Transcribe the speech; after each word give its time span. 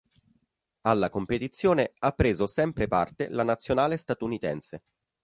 Alla 0.81 1.11
competizione 1.11 1.93
ha 1.99 2.11
preso 2.13 2.47
sempre 2.47 2.87
parte 2.87 3.29
la 3.29 3.43
nazionale 3.43 3.97
statunitense. 3.97 4.81